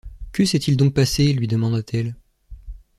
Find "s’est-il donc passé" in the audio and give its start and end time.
0.45-1.31